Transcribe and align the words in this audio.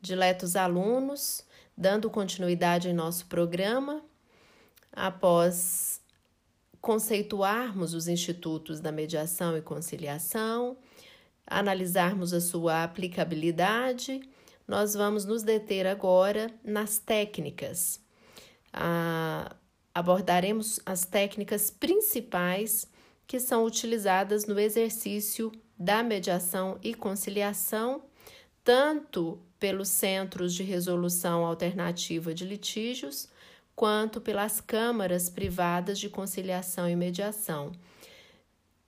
Diletos 0.00 0.56
alunos, 0.56 1.44
dando 1.76 2.10
continuidade 2.10 2.88
em 2.88 2.92
nosso 2.92 3.26
programa, 3.26 4.02
após 4.92 6.00
conceituarmos 6.80 7.94
os 7.94 8.08
institutos 8.08 8.80
da 8.80 8.90
mediação 8.90 9.56
e 9.56 9.62
conciliação, 9.62 10.76
analisarmos 11.46 12.32
a 12.32 12.40
sua 12.40 12.84
aplicabilidade, 12.84 14.22
nós 14.66 14.94
vamos 14.94 15.24
nos 15.24 15.42
deter 15.42 15.86
agora 15.86 16.50
nas 16.64 16.98
técnicas. 16.98 18.00
Ah, 18.72 19.54
abordaremos 19.94 20.80
as 20.86 21.04
técnicas 21.04 21.70
principais 21.70 22.86
que 23.26 23.38
são 23.38 23.64
utilizadas 23.64 24.46
no 24.46 24.58
exercício 24.58 25.52
da 25.78 26.02
mediação 26.02 26.78
e 26.82 26.94
conciliação, 26.94 28.02
tanto 28.62 29.40
pelos 29.60 29.88
centros 29.88 30.54
de 30.54 30.62
resolução 30.62 31.44
alternativa 31.44 32.32
de 32.32 32.46
litígios, 32.46 33.28
quanto 33.76 34.20
pelas 34.20 34.60
câmaras 34.60 35.28
privadas 35.28 35.98
de 35.98 36.08
conciliação 36.08 36.88
e 36.88 36.96
mediação. 36.96 37.70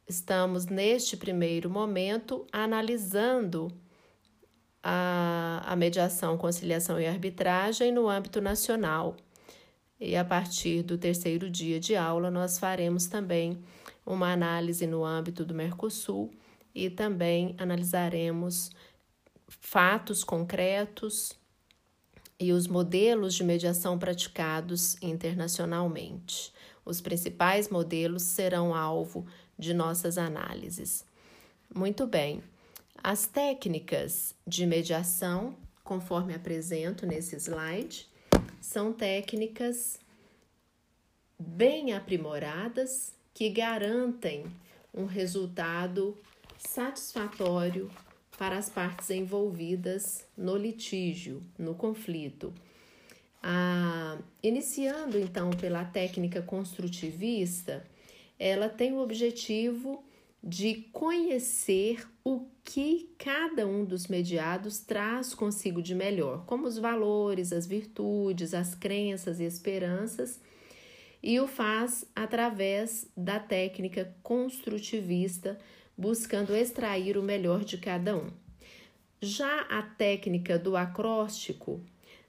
Estamos, 0.08 0.66
neste 0.66 1.16
primeiro 1.16 1.70
momento, 1.70 2.46
analisando 2.50 3.70
a, 4.82 5.62
a 5.64 5.76
mediação, 5.76 6.36
conciliação 6.36 7.00
e 7.00 7.06
arbitragem 7.06 7.92
no 7.92 8.08
âmbito 8.08 8.40
nacional. 8.40 9.16
E 10.00 10.16
a 10.16 10.24
partir 10.24 10.82
do 10.82 10.98
terceiro 10.98 11.48
dia 11.48 11.78
de 11.78 11.94
aula, 11.94 12.30
nós 12.30 12.58
faremos 12.58 13.06
também 13.06 13.62
uma 14.04 14.32
análise 14.32 14.86
no 14.86 15.04
âmbito 15.04 15.44
do 15.44 15.54
Mercosul 15.54 16.32
e 16.74 16.90
também 16.90 17.54
analisaremos 17.58 18.70
fatos 19.60 20.24
concretos 20.24 21.32
e 22.38 22.52
os 22.52 22.66
modelos 22.66 23.34
de 23.34 23.44
mediação 23.44 23.98
praticados 23.98 24.96
internacionalmente. 25.00 26.52
Os 26.84 27.00
principais 27.00 27.68
modelos 27.68 28.22
serão 28.22 28.74
alvo 28.74 29.26
de 29.58 29.72
nossas 29.72 30.18
análises. 30.18 31.04
Muito 31.72 32.06
bem, 32.06 32.42
as 33.02 33.26
técnicas 33.26 34.34
de 34.46 34.66
mediação, 34.66 35.56
conforme 35.84 36.34
apresento 36.34 37.06
nesse 37.06 37.36
slide, 37.36 38.08
são 38.60 38.92
técnicas 38.92 39.98
bem 41.38 41.92
aprimoradas 41.92 43.12
que 43.32 43.48
garantem 43.48 44.46
um 44.92 45.04
resultado 45.04 46.16
satisfatório 46.58 47.90
para 48.42 48.58
as 48.58 48.68
partes 48.68 49.08
envolvidas 49.10 50.26
no 50.36 50.56
litígio, 50.56 51.40
no 51.56 51.76
conflito. 51.76 52.52
Ah, 53.40 54.18
iniciando 54.42 55.16
então 55.16 55.50
pela 55.50 55.84
técnica 55.84 56.42
construtivista, 56.42 57.86
ela 58.40 58.68
tem 58.68 58.94
o 58.94 58.98
objetivo 58.98 60.04
de 60.42 60.88
conhecer 60.92 62.04
o 62.24 62.44
que 62.64 63.14
cada 63.16 63.64
um 63.64 63.84
dos 63.84 64.08
mediados 64.08 64.80
traz 64.80 65.34
consigo 65.34 65.80
de 65.80 65.94
melhor, 65.94 66.44
como 66.44 66.66
os 66.66 66.76
valores, 66.76 67.52
as 67.52 67.64
virtudes, 67.64 68.54
as 68.54 68.74
crenças 68.74 69.38
e 69.38 69.44
esperanças, 69.44 70.40
e 71.22 71.38
o 71.38 71.46
faz 71.46 72.04
através 72.12 73.06
da 73.16 73.38
técnica 73.38 74.16
construtivista 74.20 75.56
buscando 75.96 76.54
extrair 76.54 77.16
o 77.16 77.22
melhor 77.22 77.64
de 77.64 77.78
cada 77.78 78.16
um. 78.16 78.30
Já 79.20 79.60
a 79.62 79.82
técnica 79.82 80.58
do 80.58 80.76
acróstico, 80.76 81.80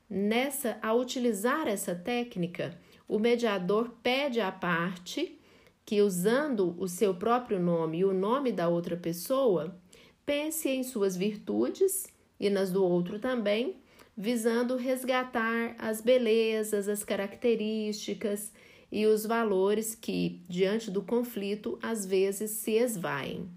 nessa 0.09 0.77
ao 0.81 0.99
utilizar 0.99 1.67
essa 1.67 1.95
técnica, 1.95 2.77
o 3.07 3.17
mediador 3.17 3.89
pede 4.01 4.39
à 4.39 4.51
parte 4.51 5.39
que 5.85 6.01
usando 6.01 6.75
o 6.79 6.87
seu 6.87 7.13
próprio 7.15 7.59
nome 7.59 7.99
e 7.99 8.05
o 8.05 8.13
nome 8.13 8.51
da 8.51 8.69
outra 8.69 8.95
pessoa, 8.95 9.75
pense 10.25 10.69
em 10.69 10.83
suas 10.83 11.17
virtudes 11.17 12.07
e 12.39 12.49
nas 12.49 12.71
do 12.71 12.83
outro 12.83 13.19
também, 13.19 13.77
visando 14.15 14.75
resgatar 14.75 15.75
as 15.77 15.99
belezas, 15.99 16.87
as 16.87 17.03
características 17.03 18.51
e 18.93 19.07
os 19.07 19.25
valores 19.25 19.95
que, 19.95 20.39
diante 20.47 20.91
do 20.91 21.01
conflito, 21.01 21.79
às 21.81 22.05
vezes 22.05 22.51
se 22.51 22.73
esvaem. 22.73 23.49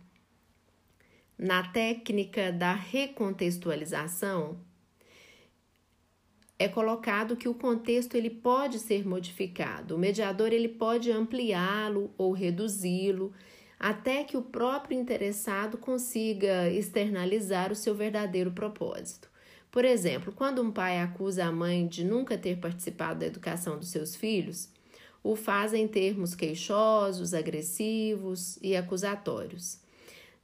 Na 1.36 1.62
técnica 1.62 2.50
da 2.50 2.72
recontextualização, 2.72 4.58
é 6.58 6.66
colocado 6.66 7.36
que 7.36 7.50
o 7.50 7.52
contexto 7.52 8.14
ele 8.14 8.30
pode 8.30 8.78
ser 8.78 9.06
modificado. 9.06 9.96
O 9.96 9.98
mediador 9.98 10.54
ele 10.54 10.70
pode 10.70 11.12
ampliá-lo 11.12 12.10
ou 12.16 12.32
reduzi-lo 12.32 13.30
até 13.78 14.24
que 14.24 14.38
o 14.38 14.42
próprio 14.42 14.98
interessado 14.98 15.76
consiga 15.76 16.70
externalizar 16.70 17.70
o 17.70 17.76
seu 17.76 17.94
verdadeiro 17.94 18.52
propósito. 18.52 19.30
Por 19.70 19.84
exemplo, 19.84 20.32
quando 20.32 20.62
um 20.62 20.70
pai 20.70 20.98
acusa 20.98 21.44
a 21.44 21.52
mãe 21.52 21.86
de 21.86 22.06
nunca 22.06 22.38
ter 22.38 22.56
participado 22.56 23.20
da 23.20 23.26
educação 23.26 23.78
dos 23.78 23.90
seus 23.90 24.16
filhos, 24.16 24.74
o 25.26 25.34
faz 25.34 25.74
em 25.74 25.88
termos 25.88 26.36
queixosos, 26.36 27.34
agressivos 27.34 28.56
e 28.62 28.76
acusatórios. 28.76 29.80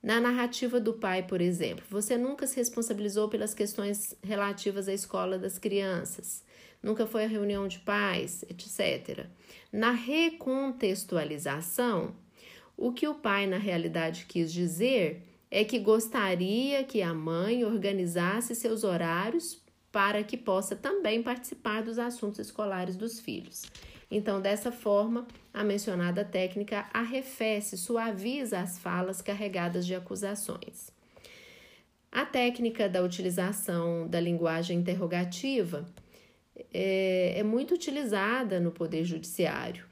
Na 0.02 0.20
narrativa 0.20 0.80
do 0.80 0.94
pai, 0.94 1.22
por 1.22 1.40
exemplo, 1.40 1.84
você 1.88 2.18
nunca 2.18 2.48
se 2.48 2.56
responsabilizou 2.56 3.28
pelas 3.28 3.54
questões 3.54 4.16
relativas 4.24 4.88
à 4.88 4.92
escola 4.92 5.38
das 5.38 5.56
crianças, 5.56 6.42
nunca 6.82 7.06
foi 7.06 7.22
à 7.24 7.28
reunião 7.28 7.68
de 7.68 7.78
pais, 7.78 8.44
etc. 8.50 9.26
Na 9.72 9.92
recontextualização, 9.92 12.16
o 12.76 12.92
que 12.92 13.06
o 13.06 13.14
pai 13.14 13.46
na 13.46 13.58
realidade 13.58 14.26
quis 14.28 14.52
dizer 14.52 15.22
é 15.48 15.64
que 15.64 15.78
gostaria 15.78 16.82
que 16.82 17.02
a 17.02 17.14
mãe 17.14 17.64
organizasse 17.64 18.56
seus 18.56 18.82
horários 18.82 19.62
para 19.92 20.24
que 20.24 20.36
possa 20.36 20.74
também 20.74 21.22
participar 21.22 21.84
dos 21.84 22.00
assuntos 22.00 22.40
escolares 22.40 22.96
dos 22.96 23.20
filhos. 23.20 23.62
Então, 24.14 24.42
dessa 24.42 24.70
forma, 24.70 25.26
a 25.54 25.64
mencionada 25.64 26.22
técnica 26.22 26.86
arrefece, 26.92 27.78
suaviza 27.78 28.60
as 28.60 28.78
falas 28.78 29.22
carregadas 29.22 29.86
de 29.86 29.94
acusações. 29.94 30.92
A 32.12 32.26
técnica 32.26 32.90
da 32.90 33.02
utilização 33.02 34.06
da 34.06 34.20
linguagem 34.20 34.78
interrogativa 34.78 35.88
é, 36.74 37.38
é 37.38 37.42
muito 37.42 37.72
utilizada 37.72 38.60
no 38.60 38.70
Poder 38.70 39.02
Judiciário. 39.02 39.86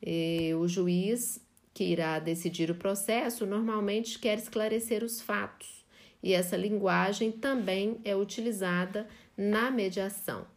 E 0.00 0.54
o 0.54 0.68
juiz 0.68 1.44
que 1.74 1.82
irá 1.82 2.20
decidir 2.20 2.70
o 2.70 2.76
processo 2.76 3.44
normalmente 3.44 4.20
quer 4.20 4.38
esclarecer 4.38 5.02
os 5.02 5.20
fatos, 5.20 5.84
e 6.22 6.32
essa 6.32 6.56
linguagem 6.56 7.32
também 7.32 7.98
é 8.04 8.14
utilizada 8.14 9.08
na 9.36 9.68
mediação. 9.68 10.53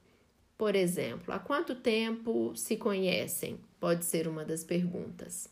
Por 0.57 0.75
exemplo, 0.75 1.33
há 1.33 1.39
quanto 1.39 1.75
tempo 1.75 2.55
se 2.55 2.77
conhecem? 2.77 3.59
Pode 3.79 4.05
ser 4.05 4.27
uma 4.27 4.43
das 4.43 4.63
perguntas. 4.63 5.47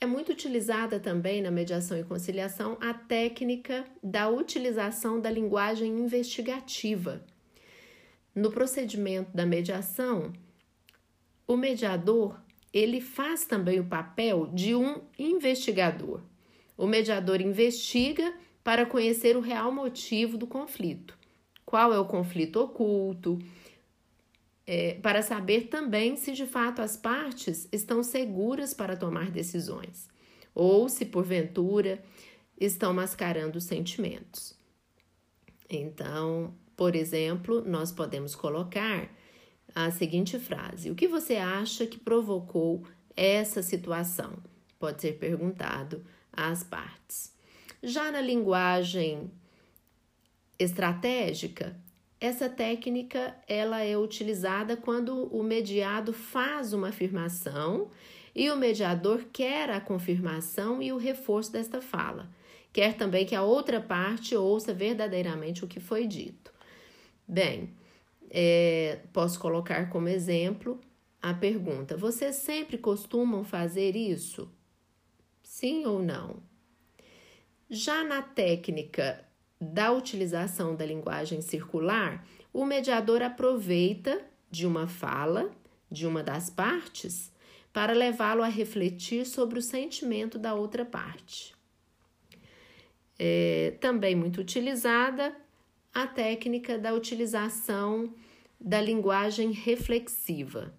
É 0.00 0.06
muito 0.06 0.32
utilizada 0.32 0.98
também 0.98 1.40
na 1.40 1.50
mediação 1.50 1.96
e 1.96 2.04
conciliação 2.04 2.76
a 2.80 2.92
técnica 2.92 3.84
da 4.02 4.28
utilização 4.28 5.20
da 5.20 5.30
linguagem 5.30 5.88
investigativa. 5.98 7.24
No 8.34 8.50
procedimento 8.50 9.34
da 9.34 9.46
mediação, 9.46 10.32
o 11.46 11.56
mediador 11.56 12.38
ele 12.72 13.00
faz 13.00 13.44
também 13.44 13.78
o 13.78 13.86
papel 13.86 14.48
de 14.48 14.74
um 14.74 15.02
investigador. 15.16 16.20
O 16.76 16.88
mediador 16.88 17.40
investiga 17.40 18.34
para 18.64 18.84
conhecer 18.84 19.36
o 19.36 19.40
real 19.40 19.70
motivo 19.70 20.36
do 20.36 20.48
conflito. 20.48 21.16
Qual 21.64 21.94
é 21.94 21.98
o 21.98 22.04
conflito 22.04 22.60
oculto? 22.60 23.38
É, 24.66 24.94
para 24.94 25.22
saber 25.22 25.68
também 25.68 26.16
se 26.16 26.32
de 26.32 26.46
fato 26.46 26.80
as 26.80 26.96
partes 26.96 27.68
estão 27.70 28.02
seguras 28.02 28.72
para 28.72 28.96
tomar 28.96 29.30
decisões 29.30 30.08
ou 30.54 30.88
se 30.88 31.04
porventura 31.04 32.02
estão 32.58 32.94
mascarando 32.94 33.58
os 33.58 33.64
sentimentos. 33.64 34.56
Então, 35.68 36.54
por 36.76 36.94
exemplo, 36.94 37.62
nós 37.66 37.90
podemos 37.92 38.34
colocar 38.34 39.10
a 39.74 39.90
seguinte 39.90 40.38
frase: 40.38 40.90
O 40.90 40.94
que 40.94 41.08
você 41.08 41.36
acha 41.36 41.86
que 41.86 41.98
provocou 41.98 42.86
essa 43.16 43.62
situação? 43.62 44.38
Pode 44.78 45.00
ser 45.00 45.18
perguntado 45.18 46.04
às 46.32 46.62
partes. 46.62 47.34
Já 47.82 48.10
na 48.10 48.20
linguagem 48.20 49.30
estratégica, 50.58 51.76
essa 52.20 52.48
técnica 52.48 53.36
ela 53.46 53.80
é 53.80 53.96
utilizada 53.96 54.76
quando 54.76 55.26
o 55.26 55.42
mediado 55.42 56.12
faz 56.12 56.72
uma 56.72 56.88
afirmação 56.88 57.90
e 58.34 58.50
o 58.50 58.56
mediador 58.56 59.26
quer 59.32 59.70
a 59.70 59.80
confirmação 59.80 60.82
e 60.82 60.92
o 60.92 60.96
reforço 60.96 61.52
desta 61.52 61.80
fala. 61.80 62.30
Quer 62.72 62.96
também 62.96 63.24
que 63.24 63.34
a 63.34 63.42
outra 63.42 63.80
parte 63.80 64.34
ouça 64.34 64.74
verdadeiramente 64.74 65.64
o 65.64 65.68
que 65.68 65.78
foi 65.78 66.06
dito. 66.06 66.52
Bem, 67.26 67.70
é, 68.30 69.00
posso 69.12 69.38
colocar 69.38 69.88
como 69.90 70.08
exemplo 70.08 70.80
a 71.22 71.32
pergunta: 71.32 71.96
vocês 71.96 72.36
sempre 72.36 72.76
costumam 72.76 73.44
fazer 73.44 73.94
isso? 73.94 74.50
Sim 75.42 75.86
ou 75.86 76.02
não? 76.02 76.42
Já 77.70 78.02
na 78.02 78.22
técnica 78.22 79.24
da 79.60 79.92
utilização 79.92 80.74
da 80.74 80.84
linguagem 80.84 81.40
circular, 81.40 82.26
o 82.52 82.64
mediador 82.64 83.22
aproveita 83.22 84.20
de 84.50 84.66
uma 84.66 84.86
fala 84.86 85.50
de 85.90 86.06
uma 86.06 86.22
das 86.22 86.50
partes 86.50 87.32
para 87.72 87.92
levá-lo 87.92 88.42
a 88.42 88.48
refletir 88.48 89.24
sobre 89.24 89.58
o 89.58 89.62
sentimento 89.62 90.38
da 90.38 90.54
outra 90.54 90.84
parte. 90.84 91.54
É 93.18 93.76
também 93.80 94.14
muito 94.14 94.40
utilizada 94.40 95.34
a 95.92 96.06
técnica 96.06 96.76
da 96.76 96.92
utilização 96.92 98.12
da 98.60 98.80
linguagem 98.80 99.52
reflexiva, 99.52 100.74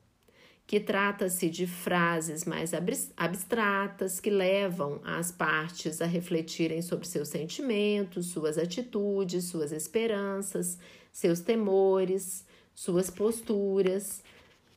que 0.67 0.79
trata-se 0.79 1.49
de 1.49 1.67
frases 1.67 2.43
mais 2.43 2.71
abstratas 3.15 4.19
que 4.19 4.31
levam 4.31 4.99
as 5.03 5.31
partes 5.31 6.01
a 6.01 6.05
refletirem 6.05 6.81
sobre 6.81 7.07
seus 7.07 7.27
sentimentos, 7.27 8.27
suas 8.27 8.57
atitudes, 8.57 9.45
suas 9.45 9.71
esperanças, 9.71 10.79
seus 11.11 11.39
temores, 11.39 12.45
suas 12.73 13.11
posturas. 13.11 14.23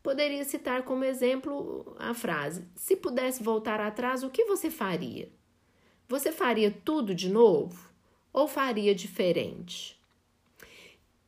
Poderia 0.02 0.44
citar 0.44 0.82
como 0.82 1.04
exemplo 1.04 1.96
a 1.98 2.12
frase: 2.12 2.64
Se 2.74 2.94
pudesse 2.94 3.42
voltar 3.42 3.80
atrás, 3.80 4.22
o 4.22 4.30
que 4.30 4.44
você 4.44 4.70
faria? 4.70 5.30
Você 6.06 6.32
faria 6.32 6.70
tudo 6.70 7.14
de 7.14 7.30
novo 7.30 7.90
ou 8.32 8.46
faria 8.46 8.94
diferente? 8.94 9.98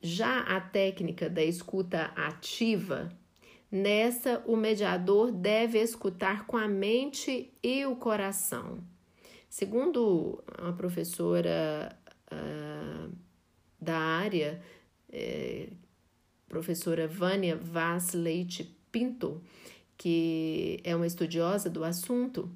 Já 0.03 0.41
a 0.41 0.61
técnica 0.61 1.29
da 1.29 1.43
escuta 1.43 2.12
ativa, 2.17 3.11
nessa 3.71 4.43
o 4.47 4.57
mediador 4.57 5.31
deve 5.31 5.79
escutar 5.81 6.47
com 6.47 6.57
a 6.57 6.67
mente 6.67 7.53
e 7.63 7.87
o 7.87 7.97
coração. 7.97 8.79
Segundo 9.49 10.43
a 10.47 10.73
professora 10.73 11.97
uh, 12.33 13.13
da 13.81 13.99
área, 13.99 14.61
eh, 15.11 15.71
professora 16.49 17.09
Vânia 17.09 17.57
Vaz 17.57 18.13
Leite 18.13 18.77
Pinto, 18.93 19.43
que 19.97 20.81
é 20.85 20.95
uma 20.95 21.07
estudiosa 21.07 21.69
do 21.69 21.83
assunto, 21.83 22.51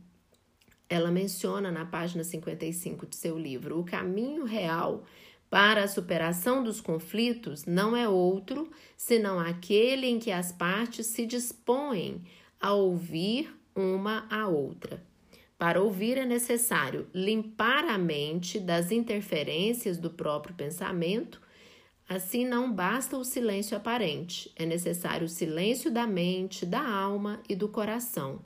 ela 0.88 1.10
menciona 1.10 1.72
na 1.72 1.84
página 1.84 2.22
55 2.22 3.06
de 3.06 3.16
seu 3.16 3.38
livro 3.38 3.80
o 3.80 3.84
caminho 3.84 4.44
real 4.44 5.04
para 5.54 5.84
a 5.84 5.88
superação 5.88 6.64
dos 6.64 6.80
conflitos 6.80 7.64
não 7.64 7.96
é 7.96 8.08
outro 8.08 8.68
senão 8.96 9.38
aquele 9.38 10.04
em 10.08 10.18
que 10.18 10.32
as 10.32 10.50
partes 10.50 11.06
se 11.06 11.24
dispõem 11.24 12.24
a 12.60 12.72
ouvir 12.72 13.54
uma 13.72 14.26
a 14.28 14.48
outra. 14.48 15.00
Para 15.56 15.80
ouvir 15.80 16.18
é 16.18 16.26
necessário 16.26 17.06
limpar 17.14 17.84
a 17.84 17.96
mente 17.96 18.58
das 18.58 18.90
interferências 18.90 19.96
do 19.96 20.10
próprio 20.10 20.56
pensamento. 20.56 21.40
Assim, 22.08 22.44
não 22.44 22.72
basta 22.72 23.16
o 23.16 23.22
silêncio 23.22 23.76
aparente, 23.76 24.50
é 24.56 24.66
necessário 24.66 25.26
o 25.26 25.30
silêncio 25.30 25.88
da 25.88 26.04
mente, 26.04 26.66
da 26.66 26.84
alma 26.84 27.40
e 27.48 27.54
do 27.54 27.68
coração. 27.68 28.42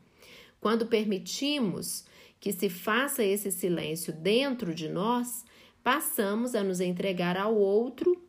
Quando 0.61 0.85
permitimos 0.85 2.05
que 2.39 2.53
se 2.53 2.69
faça 2.69 3.25
esse 3.25 3.51
silêncio 3.51 4.13
dentro 4.13 4.75
de 4.75 4.91
nós, 4.91 5.47
passamos 5.89 6.55
a 6.55 6.63
nos 6.63 6.81
entregar 6.81 7.35
ao 7.39 7.57
outro 7.57 8.23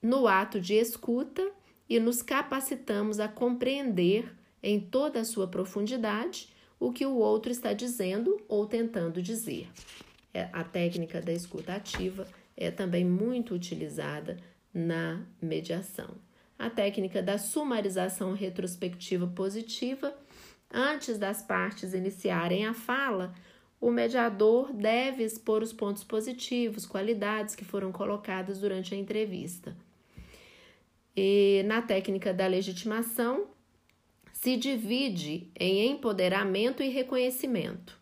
no 0.00 0.26
ato 0.26 0.58
de 0.58 0.72
escuta 0.72 1.46
e 1.86 2.00
nos 2.00 2.22
capacitamos 2.22 3.20
a 3.20 3.28
compreender 3.28 4.34
em 4.62 4.80
toda 4.80 5.20
a 5.20 5.24
sua 5.26 5.46
profundidade 5.46 6.48
o 6.80 6.90
que 6.90 7.04
o 7.04 7.16
outro 7.16 7.52
está 7.52 7.74
dizendo 7.74 8.40
ou 8.48 8.64
tentando 8.66 9.20
dizer. 9.20 9.68
É, 10.32 10.48
a 10.50 10.64
técnica 10.64 11.20
da 11.20 11.30
escuta 11.30 11.74
ativa 11.74 12.26
é 12.56 12.70
também 12.70 13.04
muito 13.04 13.54
utilizada 13.54 14.38
na 14.72 15.20
mediação. 15.42 16.14
A 16.58 16.70
técnica 16.70 17.22
da 17.22 17.36
sumarização 17.36 18.32
retrospectiva 18.32 19.26
positiva, 19.26 20.16
antes 20.72 21.18
das 21.18 21.42
partes 21.42 21.92
iniciarem 21.92 22.64
a 22.64 22.72
fala, 22.72 23.34
o 23.82 23.90
mediador 23.90 24.72
deve 24.72 25.24
expor 25.24 25.60
os 25.60 25.72
pontos 25.72 26.04
positivos, 26.04 26.86
qualidades 26.86 27.56
que 27.56 27.64
foram 27.64 27.90
colocadas 27.90 28.60
durante 28.60 28.94
a 28.94 28.96
entrevista. 28.96 29.76
E 31.16 31.64
na 31.66 31.82
técnica 31.82 32.32
da 32.32 32.46
legitimação, 32.46 33.48
se 34.32 34.56
divide 34.56 35.50
em 35.58 35.90
empoderamento 35.90 36.80
e 36.80 36.90
reconhecimento. 36.90 37.98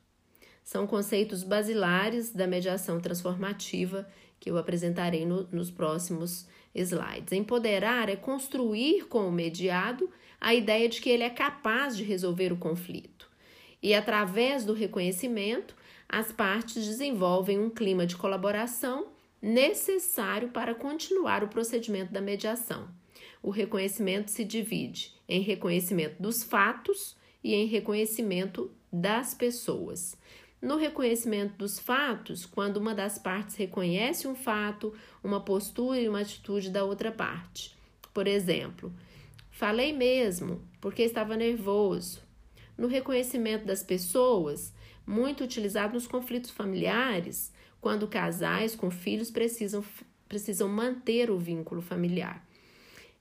São 0.62 0.86
conceitos 0.86 1.42
basilares 1.42 2.30
da 2.30 2.46
mediação 2.46 3.00
transformativa 3.00 4.06
que 4.38 4.50
eu 4.50 4.58
apresentarei 4.58 5.24
no, 5.24 5.48
nos 5.50 5.70
próximos 5.70 6.46
slides. 6.74 7.32
Empoderar 7.32 8.10
é 8.10 8.16
construir 8.16 9.06
com 9.06 9.26
o 9.26 9.32
mediado 9.32 10.10
a 10.38 10.54
ideia 10.54 10.90
de 10.90 11.00
que 11.00 11.08
ele 11.08 11.22
é 11.22 11.30
capaz 11.30 11.96
de 11.96 12.04
resolver 12.04 12.52
o 12.52 12.58
conflito 12.58 13.19
e, 13.82 13.94
através 13.94 14.64
do 14.64 14.72
reconhecimento, 14.72 15.74
as 16.08 16.32
partes 16.32 16.84
desenvolvem 16.84 17.58
um 17.58 17.70
clima 17.70 18.06
de 18.06 18.16
colaboração 18.16 19.08
necessário 19.40 20.48
para 20.48 20.74
continuar 20.74 21.42
o 21.42 21.48
procedimento 21.48 22.12
da 22.12 22.20
mediação. 22.20 22.88
O 23.42 23.50
reconhecimento 23.50 24.30
se 24.30 24.44
divide 24.44 25.14
em 25.28 25.40
reconhecimento 25.40 26.20
dos 26.20 26.42
fatos 26.42 27.16
e 27.42 27.54
em 27.54 27.66
reconhecimento 27.66 28.70
das 28.92 29.34
pessoas. 29.34 30.16
No 30.60 30.76
reconhecimento 30.76 31.56
dos 31.56 31.78
fatos, 31.78 32.44
quando 32.44 32.76
uma 32.76 32.94
das 32.94 33.16
partes 33.18 33.56
reconhece 33.56 34.28
um 34.28 34.34
fato, 34.34 34.92
uma 35.24 35.40
postura 35.40 35.98
e 35.98 36.08
uma 36.08 36.20
atitude 36.20 36.68
da 36.68 36.84
outra 36.84 37.10
parte. 37.10 37.74
Por 38.12 38.26
exemplo, 38.26 38.92
falei 39.50 39.92
mesmo 39.94 40.60
porque 40.78 41.02
estava 41.02 41.34
nervoso 41.34 42.20
no 42.80 42.88
reconhecimento 42.88 43.66
das 43.66 43.82
pessoas, 43.82 44.72
muito 45.06 45.44
utilizado 45.44 45.92
nos 45.92 46.06
conflitos 46.06 46.50
familiares, 46.50 47.52
quando 47.78 48.08
casais 48.08 48.74
com 48.74 48.90
filhos 48.90 49.30
precisam, 49.30 49.84
precisam 50.26 50.66
manter 50.66 51.30
o 51.30 51.36
vínculo 51.36 51.82
familiar. 51.82 52.42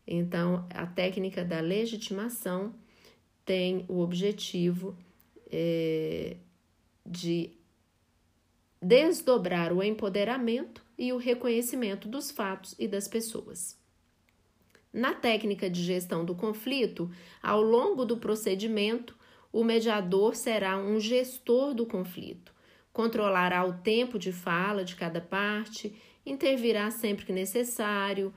Então, 0.07 0.65
a 0.73 0.85
técnica 0.85 1.44
da 1.44 1.59
legitimação 1.59 2.73
tem 3.44 3.83
o 3.89 3.99
objetivo 3.99 4.95
é, 5.51 6.37
de 7.06 7.51
desdobrar 8.81 9.73
o 9.73 9.83
empoderamento 9.83 10.81
e 10.97 11.11
o 11.11 11.18
reconhecimento 11.18 12.07
dos 12.07 12.31
fatos 12.31 12.75
e 12.80 12.87
das 12.87 13.09
pessoas. 13.09 13.78
Na 14.94 15.13
técnica 15.13 15.69
de 15.69 15.83
gestão 15.83 16.23
do 16.23 16.33
conflito, 16.33 17.11
ao 17.44 17.61
longo 17.61 18.06
do 18.06 18.16
procedimento, 18.16 19.19
o 19.51 19.63
mediador 19.63 20.35
será 20.35 20.77
um 20.77 20.99
gestor 20.99 21.73
do 21.73 21.85
conflito, 21.85 22.53
controlará 22.94 23.65
o 23.65 23.73
tempo 23.73 24.19
de 24.19 24.31
fala 24.31 24.83
de 24.83 24.95
cada 24.95 25.21
parte, 25.21 25.95
intervirá 26.25 26.91
sempre 26.91 27.25
que 27.25 27.33
necessário 27.33 28.33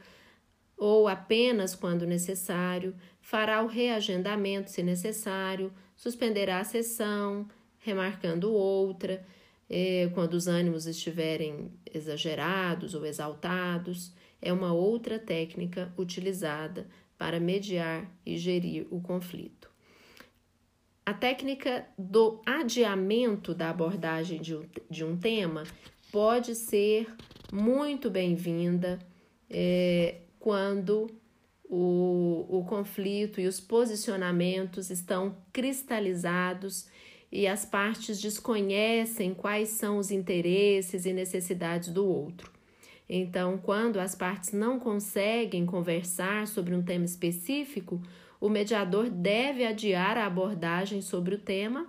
ou 0.77 1.07
apenas 1.07 1.77
quando 1.77 2.05
necessário, 2.05 2.93
fará 3.21 3.63
o 3.63 3.69
reagendamento 3.69 4.69
se 4.69 4.83
necessário, 4.83 5.73
suspenderá 5.95 6.59
a 6.59 6.65
sessão, 6.65 7.47
remarcando 7.79 8.53
outra, 8.53 9.25
eh, 9.71 10.11
quando 10.13 10.35
os 10.35 10.49
ânimos 10.49 10.87
estiverem 10.87 11.71
exagerados 11.95 12.97
ou 12.97 13.07
exaltados. 13.07 14.13
É 14.41 14.53
uma 14.53 14.73
outra 14.73 15.21
técnica 15.21 15.93
utilizada 15.97 16.89
para 17.17 17.39
mediar 17.39 18.11
e 18.27 18.37
gerir 18.37 18.89
o 18.91 19.01
conflito. 19.01 19.62
A 21.05 21.13
técnica 21.13 21.85
do 21.99 22.41
adiamento 22.47 23.53
da 23.53 23.71
abordagem 23.71 24.41
de 24.41 24.55
um, 24.55 24.65
de 24.89 25.05
um 25.05 25.17
tema 25.17 25.65
pode 26.13 26.55
ser 26.55 27.13
muito 27.53 28.09
bem-vinda 28.09 29.01
é, 29.51 30.21
quando 30.39 31.11
o, 31.65 32.47
o 32.49 32.65
conflito 32.65 33.41
e 33.41 33.49
os 33.49 33.59
posicionamentos 33.59 34.91
estão 34.91 35.37
cristalizados 35.53 36.87
e 37.33 37.49
as 37.49 37.65
partes 37.65 38.21
desconhecem 38.21 39.35
quais 39.35 39.71
são 39.71 39.99
os 39.99 40.13
interesses 40.13 41.05
e 41.05 41.13
necessidades 41.13 41.89
do 41.89 42.07
outro. 42.07 42.53
Então, 43.09 43.59
quando 43.59 43.99
as 43.99 44.15
partes 44.15 44.53
não 44.53 44.79
conseguem 44.79 45.67
conversar 45.67 46.47
sobre 46.47 46.75
um 46.75 46.83
tema 46.83 47.05
específico, 47.05 48.01
o 48.43 48.49
mediador 48.49 49.09
deve 49.09 49.65
adiar 49.65 50.19
a 50.19 50.27
abordagem 50.27 51.01
sobre 51.01 51.37
o 51.37 51.39
tema 51.39 51.87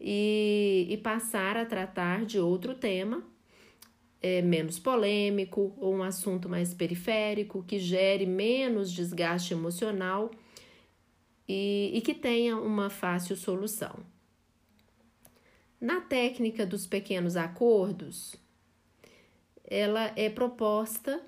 e, 0.00 0.88
e 0.90 0.96
passar 0.96 1.56
a 1.56 1.64
tratar 1.64 2.26
de 2.26 2.40
outro 2.40 2.74
tema, 2.74 3.22
é, 4.20 4.42
menos 4.42 4.80
polêmico 4.80 5.72
ou 5.78 5.94
um 5.94 6.02
assunto 6.02 6.48
mais 6.48 6.74
periférico, 6.74 7.62
que 7.62 7.78
gere 7.78 8.26
menos 8.26 8.90
desgaste 8.90 9.54
emocional 9.54 10.32
e, 11.48 11.92
e 11.94 12.00
que 12.00 12.14
tenha 12.14 12.56
uma 12.56 12.90
fácil 12.90 13.36
solução. 13.36 13.94
Na 15.80 16.00
técnica 16.00 16.66
dos 16.66 16.84
pequenos 16.84 17.36
acordos, 17.36 18.34
ela 19.64 20.12
é 20.16 20.28
proposta 20.28 21.22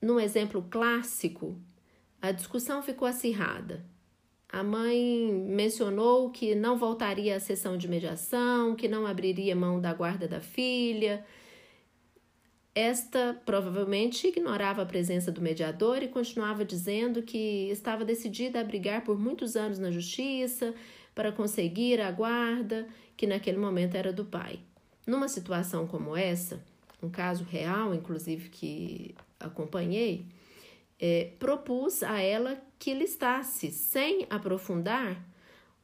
num 0.00 0.18
exemplo 0.18 0.66
clássico, 0.70 1.60
a 2.20 2.32
discussão 2.32 2.82
ficou 2.82 3.06
acirrada. 3.06 3.84
A 4.50 4.62
mãe 4.62 5.30
mencionou 5.46 6.30
que 6.30 6.54
não 6.54 6.78
voltaria 6.78 7.36
à 7.36 7.40
sessão 7.40 7.76
de 7.76 7.86
mediação, 7.86 8.74
que 8.74 8.88
não 8.88 9.06
abriria 9.06 9.54
mão 9.54 9.80
da 9.80 9.92
guarda 9.92 10.26
da 10.26 10.40
filha. 10.40 11.24
Esta 12.74 13.38
provavelmente 13.44 14.26
ignorava 14.26 14.82
a 14.82 14.86
presença 14.86 15.30
do 15.30 15.42
mediador 15.42 16.02
e 16.02 16.08
continuava 16.08 16.64
dizendo 16.64 17.22
que 17.22 17.68
estava 17.70 18.04
decidida 18.04 18.60
a 18.60 18.64
brigar 18.64 19.04
por 19.04 19.18
muitos 19.18 19.54
anos 19.54 19.78
na 19.78 19.90
justiça 19.90 20.74
para 21.14 21.32
conseguir 21.32 22.00
a 22.00 22.10
guarda, 22.10 22.86
que 23.16 23.26
naquele 23.26 23.58
momento 23.58 23.96
era 23.96 24.12
do 24.12 24.24
pai. 24.24 24.60
Numa 25.06 25.28
situação 25.28 25.86
como 25.86 26.16
essa, 26.16 26.62
um 27.02 27.10
caso 27.10 27.44
real, 27.44 27.94
inclusive, 27.94 28.48
que 28.48 29.14
acompanhei, 29.40 30.24
é, 31.00 31.32
propus 31.38 32.02
a 32.02 32.20
ela 32.20 32.60
que 32.78 32.92
listasse, 32.92 33.70
sem 33.70 34.26
aprofundar, 34.28 35.24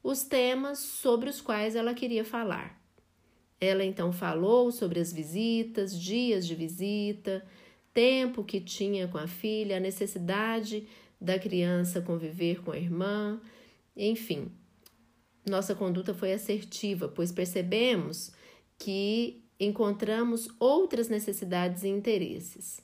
os 0.02 0.22
temas 0.22 0.78
sobre 0.80 1.30
os 1.30 1.40
quais 1.40 1.76
ela 1.76 1.94
queria 1.94 2.24
falar. 2.24 2.80
Ela 3.60 3.84
então 3.84 4.12
falou 4.12 4.70
sobre 4.70 5.00
as 5.00 5.12
visitas, 5.12 5.98
dias 5.98 6.46
de 6.46 6.54
visita, 6.54 7.44
tempo 7.92 8.44
que 8.44 8.60
tinha 8.60 9.08
com 9.08 9.16
a 9.16 9.26
filha, 9.26 9.76
a 9.76 9.80
necessidade 9.80 10.86
da 11.20 11.38
criança 11.38 12.02
conviver 12.02 12.62
com 12.62 12.72
a 12.72 12.76
irmã, 12.76 13.40
enfim. 13.96 14.50
Nossa 15.48 15.74
conduta 15.74 16.12
foi 16.12 16.32
assertiva, 16.32 17.08
pois 17.08 17.30
percebemos 17.30 18.32
que 18.78 19.44
encontramos 19.58 20.48
outras 20.58 21.08
necessidades 21.08 21.84
e 21.84 21.88
interesses. 21.88 22.82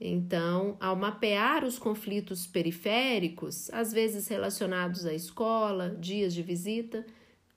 Então, 0.00 0.76
ao 0.80 0.94
mapear 0.94 1.64
os 1.64 1.78
conflitos 1.78 2.46
periféricos, 2.46 3.68
às 3.70 3.92
vezes 3.92 4.28
relacionados 4.28 5.04
à 5.04 5.12
escola, 5.12 5.96
dias 5.98 6.32
de 6.32 6.42
visita, 6.42 7.04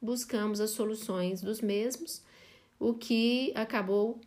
buscamos 0.01 0.59
as 0.59 0.71
soluções 0.71 1.41
dos 1.41 1.61
mesmos, 1.61 2.23
o 2.79 2.95
que 2.95 3.53
acabou 3.55 4.19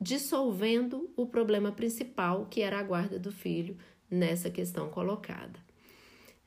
dissolvendo 0.00 1.08
o 1.16 1.26
problema 1.26 1.70
principal, 1.70 2.46
que 2.46 2.62
era 2.62 2.80
a 2.80 2.82
guarda 2.82 3.18
do 3.18 3.30
filho 3.30 3.76
nessa 4.10 4.50
questão 4.50 4.90
colocada. 4.90 5.64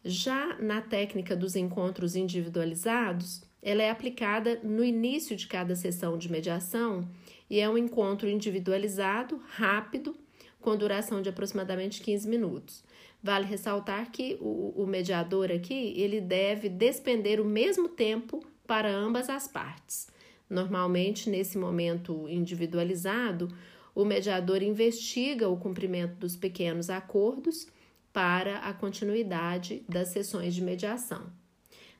Já 0.03 0.57
na 0.59 0.81
técnica 0.81 1.35
dos 1.35 1.55
encontros 1.55 2.15
individualizados, 2.15 3.41
ela 3.61 3.81
é 3.81 3.89
aplicada 3.89 4.59
no 4.63 4.83
início 4.83 5.35
de 5.35 5.47
cada 5.47 5.75
sessão 5.75 6.17
de 6.17 6.31
mediação 6.31 7.07
e 7.49 7.59
é 7.59 7.69
um 7.69 7.77
encontro 7.77 8.29
individualizado, 8.29 9.41
rápido 9.47 10.15
com 10.61 10.75
duração 10.75 11.21
de 11.21 11.29
aproximadamente 11.29 12.01
15 12.01 12.27
minutos. 12.27 12.83
Vale 13.21 13.45
ressaltar 13.45 14.11
que 14.11 14.37
o, 14.39 14.73
o 14.83 14.85
mediador 14.85 15.51
aqui 15.51 15.93
ele 15.97 16.21
deve 16.21 16.69
despender 16.69 17.39
o 17.39 17.45
mesmo 17.45 17.89
tempo 17.89 18.43
para 18.65 18.89
ambas 18.89 19.29
as 19.29 19.47
partes. 19.47 20.07
Normalmente, 20.49 21.29
nesse 21.29 21.57
momento 21.57 22.27
individualizado, 22.29 23.49
o 23.93 24.05
mediador 24.05 24.61
investiga 24.63 25.49
o 25.49 25.57
cumprimento 25.57 26.15
dos 26.15 26.35
pequenos 26.35 26.89
acordos 26.89 27.67
para 28.13 28.59
a 28.59 28.73
continuidade 28.73 29.83
das 29.87 30.09
sessões 30.09 30.55
de 30.55 30.61
mediação. 30.61 31.31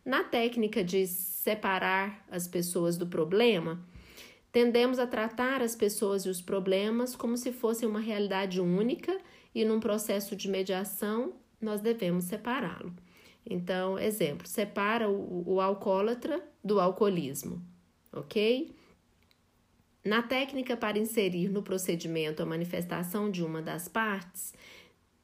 Na 0.04 0.24
técnica 0.24 0.84
de 0.84 1.06
separar 1.06 2.26
as 2.32 2.48
pessoas 2.48 2.98
do 2.98 3.06
problema, 3.06 3.84
Tendemos 4.52 4.98
a 4.98 5.06
tratar 5.06 5.62
as 5.62 5.76
pessoas 5.76 6.24
e 6.24 6.30
os 6.30 6.42
problemas 6.42 7.16
como 7.16 7.38
se 7.38 7.52
fossem 7.52 7.88
uma 7.88 8.00
realidade 8.00 8.60
única 8.60 9.16
e 9.54 9.64
num 9.64 9.80
processo 9.80 10.36
de 10.36 10.48
mediação 10.50 11.34
nós 11.62 11.82
devemos 11.82 12.26
separá-lo. 12.26 12.94
Então, 13.46 13.98
exemplo, 13.98 14.48
separa 14.48 15.10
o, 15.10 15.44
o 15.46 15.62
alcoólatra 15.62 16.44
do 16.64 16.80
alcoolismo, 16.80 17.62
ok? 18.12 18.74
Na 20.04 20.22
técnica 20.24 20.78
para 20.78 20.98
inserir 20.98 21.50
no 21.50 21.62
procedimento 21.62 22.42
a 22.42 22.46
manifestação 22.46 23.30
de 23.30 23.44
uma 23.44 23.62
das 23.62 23.88
partes, 23.88 24.54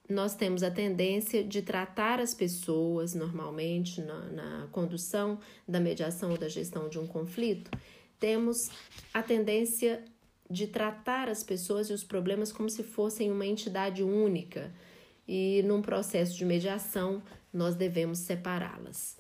nós 0.08 0.36
temos 0.36 0.62
a 0.62 0.70
tendência 0.70 1.44
de 1.44 1.62
tratar 1.62 2.20
as 2.20 2.34
pessoas, 2.34 3.16
normalmente, 3.16 4.02
na, 4.02 4.26
na 4.30 4.68
condução 4.72 5.40
da 5.68 5.80
mediação 5.80 6.32
ou 6.32 6.38
da 6.38 6.48
gestão 6.48 6.88
de 6.88 7.00
um 7.00 7.08
conflito, 7.08 7.72
temos 8.20 8.70
a 9.14 9.22
tendência 9.22 10.04
de 10.50 10.68
tratar 10.68 11.28
as 11.28 11.44
pessoas 11.44 11.90
e 11.90 11.94
os 11.94 12.04
problemas 12.04 12.52
como 12.52 12.70
se 12.70 12.84
fossem 12.84 13.32
uma 13.32 13.46
entidade 13.46 14.04
única 14.04 14.72
e 15.28 15.64
num 15.66 15.82
processo 15.82 16.38
de 16.38 16.46
mediação 16.46 17.22
nós 17.52 17.76
devemos 17.76 18.20
separá-las. 18.20 19.18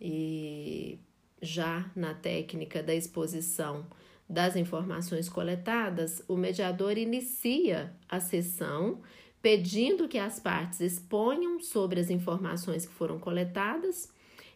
E 0.00 0.98
já 1.40 1.90
na 1.94 2.14
técnica 2.14 2.82
da 2.82 2.94
exposição 2.94 3.86
das 4.28 4.56
informações 4.56 5.28
coletadas, 5.28 6.22
o 6.26 6.36
mediador 6.36 6.96
inicia 6.96 7.94
a 8.08 8.20
sessão 8.20 9.02
pedindo 9.42 10.08
que 10.08 10.18
as 10.18 10.40
partes 10.40 10.80
exponham 10.80 11.60
sobre 11.60 12.00
as 12.00 12.08
informações 12.08 12.86
que 12.86 12.94
foram 12.94 13.18
coletadas 13.18 14.08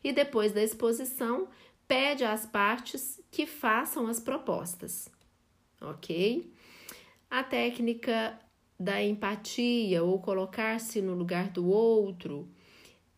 e 0.02 0.12
depois 0.12 0.52
da 0.52 0.62
exposição 0.62 1.48
pede 1.88 2.22
às 2.22 2.44
partes 2.44 3.20
que 3.30 3.46
façam 3.46 4.06
as 4.06 4.20
propostas, 4.20 5.10
ok? 5.80 6.52
A 7.30 7.42
técnica 7.42 8.38
da 8.78 9.02
empatia 9.02 10.04
ou 10.04 10.20
colocar-se 10.20 11.00
no 11.00 11.14
lugar 11.14 11.48
do 11.48 11.66
outro, 11.66 12.48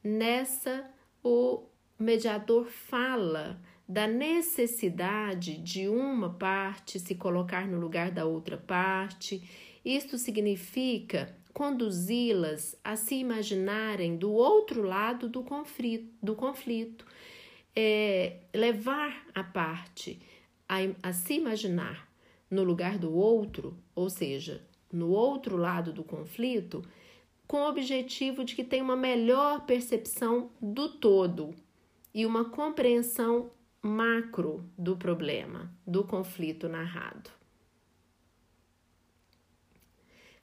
nessa 0.03 0.89
o 1.23 1.67
mediador 1.99 2.67
fala 2.67 3.61
da 3.87 4.07
necessidade 4.07 5.59
de 5.59 5.89
uma 5.89 6.31
parte 6.31 6.99
se 7.01 7.17
colocar 7.17 7.67
no 7.67 7.79
lugar 7.79 8.13
da 8.13 8.25
outra 8.25 8.57
parte. 8.57 9.43
Isto 9.85 10.17
significa 10.17 11.37
conduzi-las 11.53 12.77
a 12.85 12.95
se 12.95 13.17
imaginarem 13.17 14.17
do 14.17 14.33
outro 14.33 14.83
lado 14.83 15.29
do 15.29 15.43
conflito, 15.43 16.15
do 16.23 16.37
conflito 16.37 17.05
é, 17.75 18.41
levar 18.55 19.27
a 19.35 19.43
parte 19.43 20.21
a, 20.69 21.09
a 21.09 21.13
se 21.13 21.35
imaginar 21.35 22.09
no 22.51 22.63
lugar 22.63 22.99
do 22.99 23.13
outro, 23.15 23.77
ou 23.95 24.11
seja, 24.11 24.65
no 24.93 25.11
outro 25.11 25.57
lado 25.57 25.93
do 25.93 26.03
conflito, 26.03 26.83
com 27.47 27.63
o 27.63 27.69
objetivo 27.69 28.45
de 28.45 28.55
que 28.55 28.65
tenha 28.65 28.83
uma 28.83 28.97
melhor 28.97 29.67
percepção 29.67 30.51
do 30.61 30.89
todo 30.89 31.55
e 32.15 32.27
uma 32.27 32.45
compreensão 32.45 33.51
macro 33.83 34.65
do 34.77 34.97
problema, 34.97 35.73
do 35.87 36.05
conflito 36.05 36.69
narrado. 36.69 37.40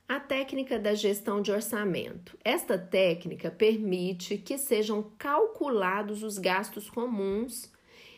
A 0.10 0.22
técnica 0.22 0.80
da 0.80 0.94
gestão 0.94 1.42
de 1.42 1.52
orçamento. 1.52 2.38
Esta 2.42 2.78
técnica 2.78 3.52
permite 3.52 4.38
que 4.38 4.58
sejam 4.58 5.12
calculados 5.18 6.24
os 6.24 6.38
gastos 6.38 6.90
comuns 6.90 7.70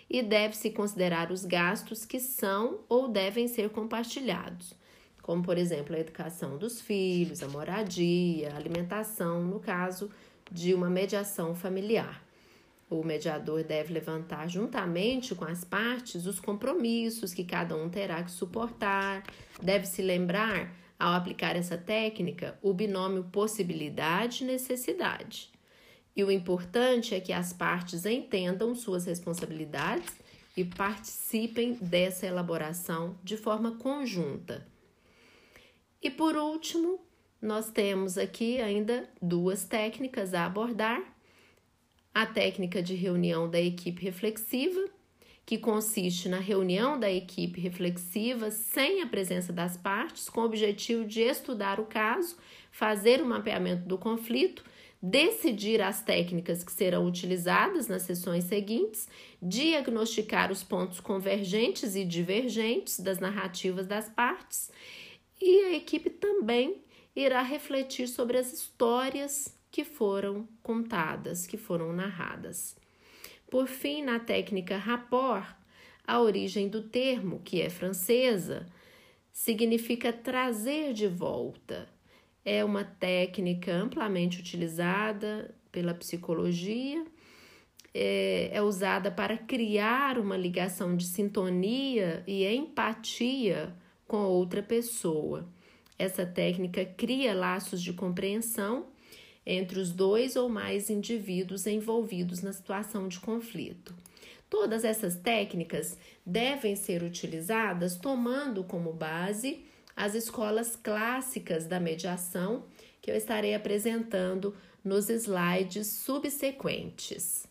e 0.07 0.21
deve-se 0.21 0.69
considerar 0.69 1.31
os 1.31 1.43
gastos 1.43 2.05
que 2.05 2.19
são 2.19 2.81
ou 2.87 3.07
devem 3.07 3.47
ser 3.47 3.71
compartilhados, 3.71 4.75
como, 5.23 5.41
por 5.41 5.57
exemplo, 5.57 5.95
a 5.95 5.99
educação 5.99 6.59
dos 6.59 6.79
filhos, 6.79 7.41
a 7.41 7.47
moradia, 7.47 8.53
a 8.53 8.55
alimentação, 8.55 9.43
no 9.43 9.59
caso 9.59 10.11
de 10.51 10.75
uma 10.75 10.91
mediação 10.91 11.55
familiar. 11.55 12.23
O 12.87 13.03
mediador 13.03 13.63
deve 13.63 13.93
levantar, 13.93 14.47
juntamente 14.47 15.33
com 15.33 15.45
as 15.45 15.63
partes, 15.63 16.27
os 16.27 16.39
compromissos 16.39 17.33
que 17.33 17.43
cada 17.43 17.75
um 17.75 17.89
terá 17.89 18.21
que 18.21 18.31
suportar, 18.31 19.23
deve-se 19.59 20.03
lembrar 20.03 20.71
ao 20.99 21.13
aplicar 21.13 21.55
essa 21.55 21.77
técnica, 21.77 22.59
o 22.61 22.73
binômio 22.73 23.23
possibilidade-necessidade. 23.31 25.49
E 26.15 26.23
o 26.23 26.31
importante 26.31 27.13
é 27.15 27.21
que 27.21 27.31
as 27.31 27.53
partes 27.53 28.05
entendam 28.05 28.75
suas 28.75 29.05
responsabilidades 29.05 30.13
e 30.57 30.65
participem 30.65 31.75
dessa 31.75 32.25
elaboração 32.27 33.17
de 33.23 33.37
forma 33.37 33.77
conjunta. 33.77 34.67
E 36.01 36.09
por 36.09 36.35
último, 36.35 36.99
nós 37.41 37.71
temos 37.71 38.17
aqui 38.17 38.59
ainda 38.59 39.09
duas 39.21 39.63
técnicas 39.63 40.33
a 40.33 40.45
abordar: 40.45 41.01
a 42.13 42.25
técnica 42.25 42.83
de 42.83 42.95
reunião 42.95 43.49
da 43.49 43.61
equipe 43.61 44.03
reflexiva, 44.03 44.89
que 45.49 45.57
consiste 45.57 46.29
na 46.29 46.37
reunião 46.37 46.99
da 46.99 47.11
equipe 47.11 47.59
reflexiva 47.59 48.51
sem 48.51 49.01
a 49.01 49.07
presença 49.07 49.51
das 49.51 49.75
partes, 49.75 50.29
com 50.29 50.41
o 50.41 50.45
objetivo 50.45 51.03
de 51.03 51.21
estudar 51.21 51.79
o 51.79 51.87
caso, 51.87 52.37
fazer 52.71 53.19
o 53.19 53.25
mapeamento 53.25 53.81
do 53.87 53.97
conflito, 53.97 54.63
decidir 55.01 55.81
as 55.81 56.03
técnicas 56.03 56.63
que 56.63 56.71
serão 56.71 57.03
utilizadas 57.03 57.87
nas 57.87 58.03
sessões 58.03 58.43
seguintes, 58.43 59.07
diagnosticar 59.41 60.51
os 60.51 60.63
pontos 60.63 60.99
convergentes 60.99 61.95
e 61.95 62.05
divergentes 62.05 62.99
das 62.99 63.17
narrativas 63.17 63.87
das 63.87 64.07
partes, 64.07 64.69
e 65.41 65.63
a 65.63 65.73
equipe 65.73 66.11
também 66.11 66.75
irá 67.15 67.41
refletir 67.41 68.07
sobre 68.07 68.37
as 68.37 68.53
histórias 68.53 69.57
que 69.71 69.83
foram 69.83 70.47
contadas, 70.61 71.47
que 71.47 71.57
foram 71.57 71.91
narradas. 71.91 72.78
Por 73.49 73.67
fim, 73.67 74.03
na 74.03 74.19
técnica 74.19 74.77
rapport, 74.77 75.55
a 76.05 76.19
origem 76.19 76.69
do 76.69 76.83
termo, 76.83 77.41
que 77.43 77.61
é 77.61 77.69
francesa, 77.69 78.67
significa 79.31 80.13
trazer 80.13 80.93
de 80.93 81.07
volta. 81.07 81.89
É 82.45 82.63
uma 82.63 82.83
técnica 82.83 83.73
amplamente 83.73 84.39
utilizada 84.39 85.53
pela 85.71 85.93
psicologia, 85.93 87.03
é, 87.93 88.49
é 88.53 88.61
usada 88.61 89.11
para 89.11 89.37
criar 89.37 90.19
uma 90.19 90.37
ligação 90.37 90.95
de 90.95 91.05
sintonia 91.05 92.23
e 92.27 92.45
empatia 92.45 93.75
com 94.07 94.17
outra 94.17 94.61
pessoa. 94.61 95.47
Essa 95.97 96.25
técnica 96.25 96.85
cria 96.85 97.33
laços 97.33 97.81
de 97.81 97.93
compreensão 97.93 98.87
entre 99.51 99.79
os 99.79 99.91
dois 99.91 100.35
ou 100.35 100.47
mais 100.47 100.91
indivíduos 100.91 101.65
envolvidos 101.65 102.41
na 102.41 102.53
situação 102.53 103.07
de 103.07 103.19
conflito. 103.19 103.95
Todas 104.47 104.83
essas 104.83 105.15
técnicas 105.15 105.97
devem 106.23 106.75
ser 106.75 107.01
utilizadas 107.01 107.95
tomando 107.95 108.63
como 108.63 108.93
base 108.93 109.65
as 109.95 110.13
escolas 110.13 110.75
clássicas 110.75 111.65
da 111.65 111.79
mediação 111.79 112.63
que 113.01 113.09
eu 113.09 113.15
estarei 113.15 113.55
apresentando 113.55 114.55
nos 114.83 115.09
slides 115.09 115.87
subsequentes. 115.87 117.48